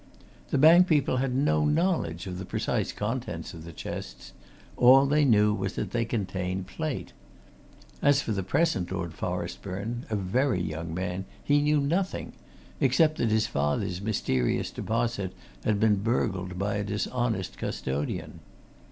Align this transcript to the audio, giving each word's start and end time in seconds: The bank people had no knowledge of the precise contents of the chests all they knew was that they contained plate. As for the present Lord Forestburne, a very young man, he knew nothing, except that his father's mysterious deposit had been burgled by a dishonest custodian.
The 0.49 0.57
bank 0.57 0.87
people 0.87 1.17
had 1.17 1.35
no 1.35 1.63
knowledge 1.63 2.25
of 2.25 2.39
the 2.39 2.43
precise 2.45 2.91
contents 2.91 3.53
of 3.53 3.65
the 3.65 3.71
chests 3.71 4.33
all 4.75 5.05
they 5.05 5.25
knew 5.25 5.53
was 5.53 5.73
that 5.75 5.91
they 5.91 6.05
contained 6.05 6.65
plate. 6.65 7.13
As 8.01 8.19
for 8.19 8.31
the 8.31 8.41
present 8.41 8.91
Lord 8.91 9.13
Forestburne, 9.13 10.07
a 10.09 10.15
very 10.15 10.59
young 10.59 10.91
man, 10.91 11.25
he 11.43 11.61
knew 11.61 11.79
nothing, 11.79 12.33
except 12.79 13.19
that 13.19 13.29
his 13.29 13.45
father's 13.45 14.01
mysterious 14.01 14.71
deposit 14.71 15.33
had 15.65 15.79
been 15.79 15.97
burgled 15.97 16.57
by 16.57 16.77
a 16.77 16.83
dishonest 16.83 17.59
custodian. 17.59 18.39